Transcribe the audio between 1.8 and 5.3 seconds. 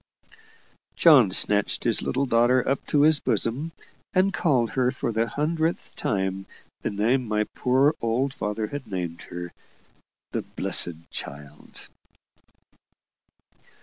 his little daughter up to his bosom, and called her for the